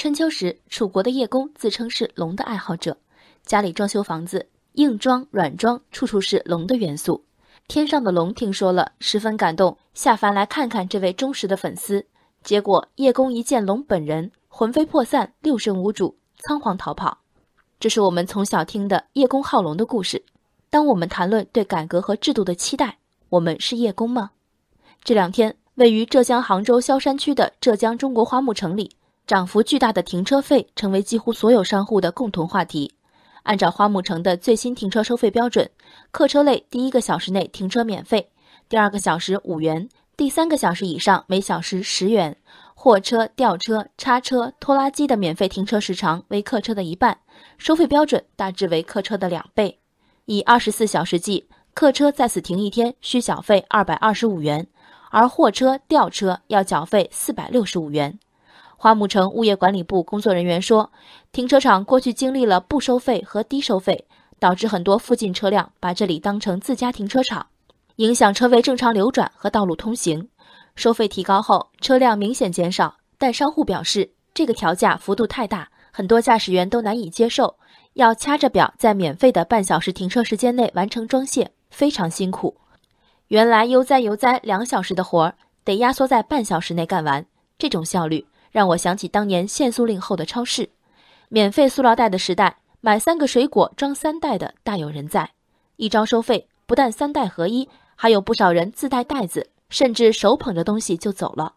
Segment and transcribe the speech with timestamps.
[0.00, 2.96] 春秋时，楚国的叶公自称是龙的爱好者，
[3.44, 7.22] 家里装修房子，硬装软装，处处是龙的元素。
[7.68, 12.06] 天上的龙听说了，十分感动，下凡来看看这位忠实的粉丝。
[12.42, 17.18] 结果叶公一见龙本人，魂飞魄散，六神无主，仓皇逃跑。
[17.78, 20.24] 这是我们从小听的叶公好龙的故事。
[20.70, 22.96] 当我们谈论对改革和制度的期待，
[23.28, 24.30] 我们是叶公吗？
[25.04, 28.92] 这两天，位于浙江杭州萧山区的浙江中国花木城里，
[29.30, 32.92] 涨幅巨大的停车费成为几乎所有商户的共同话题。
[33.44, 35.70] 按照花木城的最新停车收费标准，
[36.10, 38.28] 客车类第一个小时内停车免费，
[38.68, 42.36] 第二个小时五元，第三个小时以上每小时十元。
[42.74, 47.16] 货车、吊车、叉车、拖拉机的免费停车时长为客车的一半，
[47.56, 49.78] 收费标准大致为客车的两倍。
[50.24, 54.66] 以二十四小时计，客车在此停一天需缴费二百二十五元，
[55.12, 58.18] 而货车、吊车要缴费四百六十五元。
[58.82, 60.90] 花木城物业管理部工作人员说，
[61.32, 64.06] 停车场过去经历了不收费和低收费，
[64.38, 67.46] 导致很多附近车辆把这里当成自家停车场，
[67.96, 70.30] 影响车位正常流转和道路通行。
[70.76, 77.56] 收费提高后，车辆明显减少，但商户表示这个调价幅度太大，很多驾驶员都难以接受，
[77.92, 82.56] 要掐着表在免费的半小时停车时间内完成装卸，非常辛苦。
[83.28, 87.26] 原来悠哉悠哉两小时的活儿得压缩在半小时内干完，
[87.58, 90.70] 这种效率让我想起当年限塑令后的超市，
[91.28, 95.30] 免费塑料袋的时代，买三个水果装三袋的大有人在。
[95.76, 99.50] 一招收费，不但三袋合一，还有不少人自带袋子。
[99.70, 101.54] 甚至手捧着东西就走了。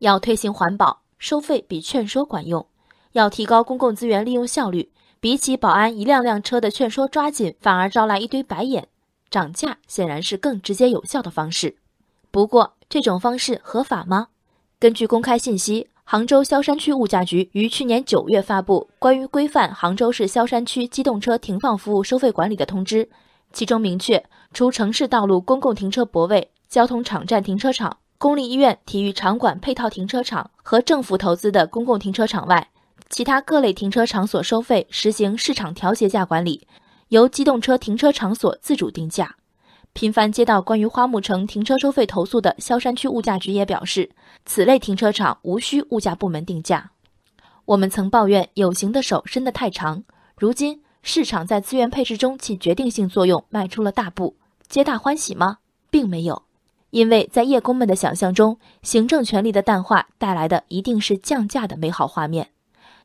[0.00, 2.66] 要推行环保，收费比劝说管用；
[3.12, 8.88] 要提高公共资源利用效率，比起保安一辆辆车的劝说抓紧，反而招来一堆白眼。
[9.30, 11.76] 涨价显然是更直接有效的方式。
[12.32, 14.26] 不过，这种方式合法吗？
[14.80, 23.08] 根据公开信息，杭州萧山区物价局于去年九月发布关于规范杭州市萧山区机动车停放服务收费管理的通知，
[23.54, 26.50] 其中明确，除城市道路公共停车泊位。
[26.68, 32.68] 交通场站停车场、公立医院、体育场馆配套停车场和政府投资的公共停车场外，
[33.08, 36.66] 其他各类停车场所收费实行市场调节价管理，
[37.08, 39.36] 由机动车停车场所自主定价。
[39.94, 44.10] 频繁接到关于花木城停车收费投诉的萧山区物价局也表示，
[44.44, 46.90] 此类停车场无需物价部门定价。
[47.64, 50.02] 我们曾抱怨有形的手伸得太长，
[50.36, 54.34] 如今市场在资源配置中起决定性作用，迈出了大步，
[54.68, 55.58] 皆大欢喜吗？
[55.90, 56.42] 并没有。
[56.90, 62.48] 因为在叶公们的想象中，行政权力的淡化带来的一定是降价的美好画面。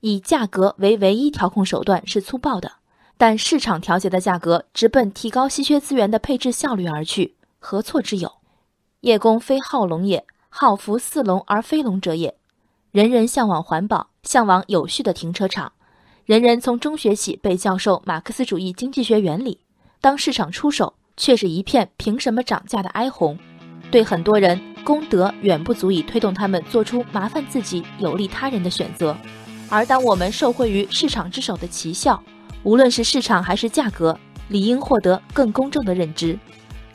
[0.00, 2.72] 以价格为唯一调控手段是粗暴的，
[3.18, 8.32] 但市场调节的价格直奔提高稀缺资源的配置效率而去，何错之有？
[9.00, 12.36] 叶公非好龙也，好服似龙而非龙者也。
[12.92, 15.72] 人人向往环保，向往有序的停车场，
[16.24, 19.58] 人人从中学起被教授马克思主义经济学原理。
[20.00, 23.36] 当市场出手，却是一片凭什么涨价的哀鸿。
[23.90, 29.16] 对很多人，功德远不足以推动他们做出麻烦自己、有利他人的选择。
[29.68, 32.22] 而当我们受惠于市场之手的奇效，
[32.64, 36.38] 无论是市场还是价格，理应获得更公正的认知。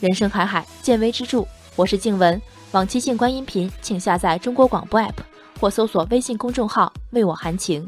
[0.00, 1.46] 人生海海，见微知著。
[1.76, 2.40] 我是静文，
[2.72, 5.12] 往期静观音频，请下载中国广播 APP
[5.60, 7.86] 或搜索微信公众号“为我含情”。